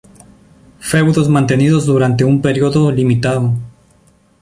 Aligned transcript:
Feudos 0.79 1.29
mantenidos 1.29 1.85
durante 1.85 2.23
un 2.23 2.41
período 2.41 2.91
limitado. 2.91 3.53